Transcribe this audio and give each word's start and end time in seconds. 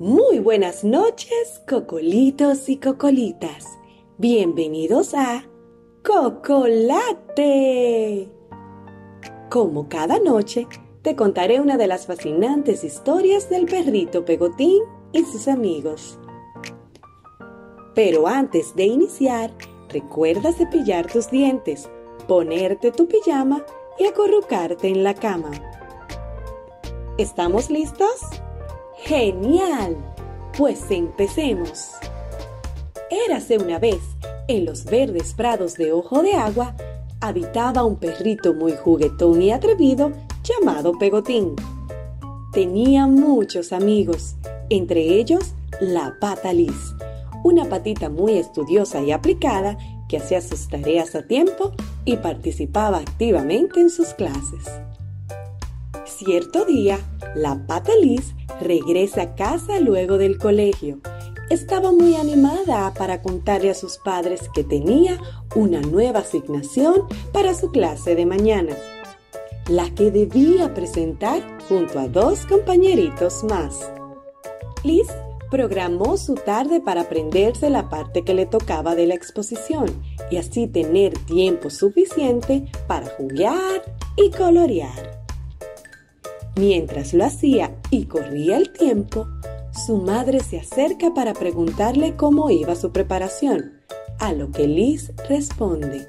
Muy 0.00 0.38
buenas 0.38 0.84
noches, 0.84 1.60
cocolitos 1.68 2.68
y 2.68 2.76
cocolitas. 2.76 3.66
Bienvenidos 4.16 5.12
a 5.12 5.42
Cocolate. 6.04 7.48
Como 9.50 9.88
cada 9.88 10.20
noche, 10.20 10.68
te 11.02 11.16
contaré 11.16 11.58
una 11.58 11.76
de 11.76 11.88
las 11.88 12.06
fascinantes 12.06 12.84
historias 12.84 13.50
del 13.50 13.66
perrito 13.66 14.24
Pegotín 14.24 14.84
y 15.10 15.24
sus 15.24 15.48
amigos. 15.48 16.16
Pero 17.96 18.28
antes 18.28 18.76
de 18.76 18.84
iniciar, 18.84 19.52
recuerda 19.88 20.52
cepillar 20.52 21.10
tus 21.10 21.28
dientes, 21.28 21.90
ponerte 22.28 22.92
tu 22.92 23.08
pijama 23.08 23.64
y 23.98 24.06
acurrucarte 24.06 24.86
en 24.86 25.02
la 25.02 25.14
cama. 25.14 25.50
¿Estamos 27.18 27.68
listos? 27.68 28.20
¡Genial! 29.08 29.96
Pues 30.54 30.90
empecemos. 30.90 31.92
Érase 33.26 33.56
una 33.56 33.78
vez, 33.78 34.02
en 34.48 34.66
los 34.66 34.84
verdes 34.84 35.32
prados 35.32 35.76
de 35.76 35.92
Ojo 35.92 36.20
de 36.20 36.34
Agua, 36.34 36.76
habitaba 37.22 37.84
un 37.84 37.96
perrito 37.96 38.52
muy 38.52 38.72
juguetón 38.72 39.40
y 39.40 39.50
atrevido 39.50 40.12
llamado 40.44 40.92
Pegotín. 40.98 41.56
Tenía 42.52 43.06
muchos 43.06 43.72
amigos, 43.72 44.36
entre 44.68 45.00
ellos 45.00 45.54
la 45.80 46.14
pata 46.20 46.52
Liz, 46.52 46.94
una 47.44 47.64
patita 47.64 48.10
muy 48.10 48.34
estudiosa 48.34 49.00
y 49.00 49.12
aplicada 49.12 49.78
que 50.06 50.18
hacía 50.18 50.42
sus 50.42 50.68
tareas 50.68 51.14
a 51.14 51.22
tiempo 51.26 51.72
y 52.04 52.18
participaba 52.18 52.98
activamente 52.98 53.80
en 53.80 53.88
sus 53.88 54.08
clases. 54.08 54.66
Cierto 56.08 56.64
día, 56.64 56.98
la 57.36 57.66
pata 57.66 57.92
Liz 58.00 58.34
regresa 58.60 59.22
a 59.22 59.34
casa 59.34 59.78
luego 59.78 60.16
del 60.16 60.38
colegio. 60.38 60.98
Estaba 61.50 61.92
muy 61.92 62.16
animada 62.16 62.92
para 62.94 63.22
contarle 63.22 63.70
a 63.70 63.74
sus 63.74 63.98
padres 63.98 64.48
que 64.54 64.64
tenía 64.64 65.20
una 65.54 65.80
nueva 65.80 66.20
asignación 66.20 67.06
para 67.32 67.54
su 67.54 67.70
clase 67.70 68.14
de 68.14 68.26
mañana, 68.26 68.74
la 69.68 69.94
que 69.94 70.10
debía 70.10 70.74
presentar 70.74 71.42
junto 71.68 71.98
a 71.98 72.08
dos 72.08 72.46
compañeritos 72.46 73.44
más. 73.44 73.90
Liz 74.82 75.08
programó 75.50 76.16
su 76.16 76.34
tarde 76.34 76.80
para 76.80 77.02
aprenderse 77.02 77.70
la 77.70 77.88
parte 77.88 78.24
que 78.24 78.34
le 78.34 78.46
tocaba 78.46 78.94
de 78.94 79.06
la 79.06 79.14
exposición 79.14 79.86
y 80.30 80.38
así 80.38 80.66
tener 80.66 81.16
tiempo 81.26 81.70
suficiente 81.70 82.64
para 82.86 83.06
jugar 83.06 83.82
y 84.16 84.30
colorear. 84.30 85.17
Mientras 86.58 87.14
lo 87.14 87.24
hacía 87.24 87.76
y 87.88 88.06
corría 88.06 88.56
el 88.56 88.72
tiempo, 88.72 89.28
su 89.86 89.98
madre 89.98 90.40
se 90.40 90.58
acerca 90.58 91.14
para 91.14 91.32
preguntarle 91.32 92.16
cómo 92.16 92.50
iba 92.50 92.74
su 92.74 92.90
preparación, 92.90 93.74
a 94.18 94.32
lo 94.32 94.50
que 94.50 94.66
Liz 94.66 95.12
responde. 95.28 96.08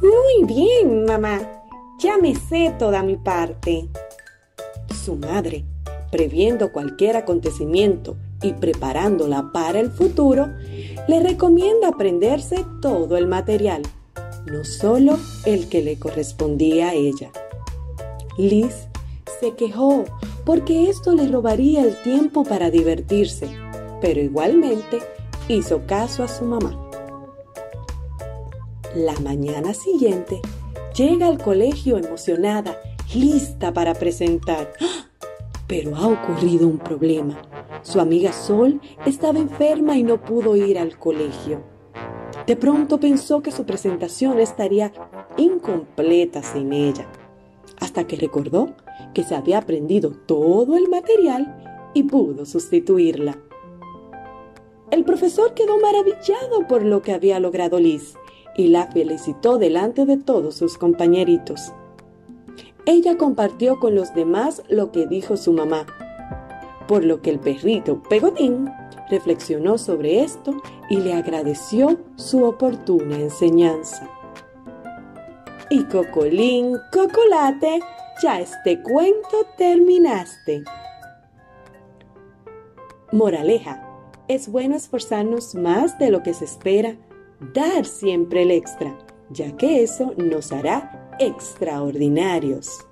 Muy 0.00 0.46
bien, 0.46 1.04
mamá. 1.04 1.42
Ya 1.98 2.16
me 2.16 2.34
sé 2.34 2.74
toda 2.78 3.02
mi 3.02 3.18
parte. 3.18 3.86
Su 5.04 5.16
madre, 5.16 5.66
previendo 6.10 6.72
cualquier 6.72 7.18
acontecimiento 7.18 8.16
y 8.40 8.54
preparándola 8.54 9.50
para 9.52 9.78
el 9.78 9.90
futuro, 9.90 10.48
le 11.06 11.20
recomienda 11.20 11.88
aprenderse 11.88 12.64
todo 12.80 13.18
el 13.18 13.26
material, 13.26 13.82
no 14.46 14.64
solo 14.64 15.18
el 15.44 15.68
que 15.68 15.82
le 15.82 15.98
correspondía 15.98 16.88
a 16.88 16.94
ella. 16.94 17.30
Liz 18.38 18.88
se 19.40 19.54
quejó 19.54 20.04
porque 20.44 20.90
esto 20.90 21.14
le 21.14 21.26
robaría 21.26 21.82
el 21.82 21.96
tiempo 22.02 22.44
para 22.44 22.70
divertirse, 22.70 23.48
pero 24.02 24.20
igualmente 24.20 25.00
hizo 25.48 25.86
caso 25.86 26.22
a 26.22 26.28
su 26.28 26.44
mamá. 26.44 26.78
La 28.94 29.14
mañana 29.20 29.72
siguiente 29.72 30.42
llega 30.94 31.26
al 31.26 31.38
colegio 31.38 31.96
emocionada, 31.96 32.76
lista 33.14 33.72
para 33.72 33.94
presentar. 33.94 34.72
Pero 35.66 35.96
ha 35.96 36.08
ocurrido 36.08 36.66
un 36.66 36.78
problema. 36.78 37.40
Su 37.82 38.00
amiga 38.00 38.32
Sol 38.32 38.80
estaba 39.06 39.38
enferma 39.38 39.96
y 39.96 40.02
no 40.02 40.20
pudo 40.20 40.56
ir 40.56 40.78
al 40.78 40.98
colegio. 40.98 41.62
De 42.46 42.56
pronto 42.56 42.98
pensó 42.98 43.40
que 43.42 43.52
su 43.52 43.64
presentación 43.64 44.40
estaría 44.40 44.92
incompleta 45.36 46.42
sin 46.42 46.72
ella, 46.72 47.06
hasta 47.78 48.04
que 48.04 48.16
recordó 48.16 48.74
que 49.14 49.24
se 49.24 49.34
había 49.34 49.58
aprendido 49.58 50.10
todo 50.10 50.76
el 50.76 50.88
material 50.88 51.90
y 51.94 52.04
pudo 52.04 52.46
sustituirla. 52.46 53.36
El 54.90 55.04
profesor 55.04 55.54
quedó 55.54 55.78
maravillado 55.78 56.66
por 56.68 56.84
lo 56.84 57.02
que 57.02 57.12
había 57.12 57.38
logrado 57.38 57.78
Liz 57.78 58.14
y 58.56 58.68
la 58.68 58.86
felicitó 58.88 59.58
delante 59.58 60.04
de 60.04 60.16
todos 60.16 60.56
sus 60.56 60.76
compañeritos. 60.78 61.72
Ella 62.86 63.16
compartió 63.16 63.78
con 63.78 63.94
los 63.94 64.14
demás 64.14 64.62
lo 64.68 64.90
que 64.90 65.06
dijo 65.06 65.36
su 65.36 65.52
mamá, 65.52 65.86
por 66.88 67.04
lo 67.04 67.22
que 67.22 67.30
el 67.30 67.38
perrito 67.38 68.02
Pegotín 68.02 68.68
reflexionó 69.10 69.78
sobre 69.78 70.22
esto 70.22 70.54
y 70.88 70.96
le 70.96 71.14
agradeció 71.14 71.98
su 72.16 72.44
oportuna 72.44 73.16
enseñanza. 73.16 74.08
Y 75.70 75.84
Cocolín, 75.84 76.76
Cocolate, 76.92 77.80
ya 78.22 78.40
este 78.40 78.82
cuento 78.82 79.46
terminaste. 79.56 80.64
Moraleja, 83.12 83.86
es 84.28 84.48
bueno 84.48 84.76
esforzarnos 84.76 85.54
más 85.54 85.98
de 85.98 86.10
lo 86.10 86.22
que 86.22 86.34
se 86.34 86.44
espera, 86.44 86.96
dar 87.54 87.84
siempre 87.84 88.42
el 88.42 88.50
extra, 88.50 88.96
ya 89.30 89.56
que 89.56 89.82
eso 89.82 90.14
nos 90.16 90.52
hará 90.52 91.16
extraordinarios. 91.18 92.86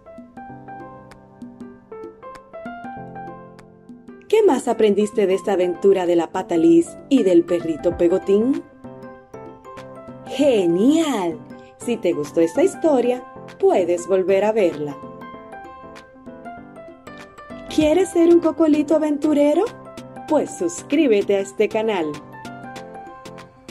¿Qué 4.28 4.42
más 4.42 4.68
aprendiste 4.68 5.26
de 5.26 5.34
esta 5.34 5.52
aventura 5.52 6.06
de 6.06 6.16
la 6.16 6.32
pata 6.32 6.56
Liz 6.56 6.96
y 7.08 7.22
del 7.22 7.44
perrito 7.44 7.96
Pegotín? 7.96 8.62
¡Genial! 10.26 11.38
Si 11.78 11.96
te 11.96 12.12
gustó 12.12 12.40
esta 12.40 12.62
historia, 12.62 13.24
puedes 13.58 14.06
volver 14.06 14.44
a 14.44 14.52
verla. 14.52 14.96
¿Quieres 17.78 18.08
ser 18.08 18.34
un 18.34 18.40
cocolito 18.40 18.96
aventurero? 18.96 19.64
Pues 20.26 20.50
suscríbete 20.58 21.36
a 21.36 21.40
este 21.42 21.68
canal. 21.68 22.06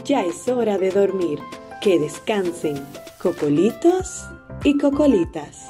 Ya 0.06 0.24
es 0.24 0.48
hora 0.48 0.78
de 0.78 0.92
dormir. 0.92 1.40
Que 1.82 2.00
descansen, 2.00 2.82
cocolitos 3.22 4.24
y 4.64 4.78
cocolitas. 4.78 5.70